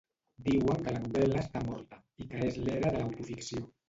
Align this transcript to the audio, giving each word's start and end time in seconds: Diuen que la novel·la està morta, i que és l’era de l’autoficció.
Diuen 0.45 0.79
que 0.85 0.93
la 0.95 1.01
novel·la 1.03 1.37
està 1.47 1.61
morta, 1.67 1.99
i 2.23 2.25
que 2.31 2.39
és 2.47 2.57
l’era 2.63 2.91
de 2.97 2.97
l’autoficció. 3.03 3.63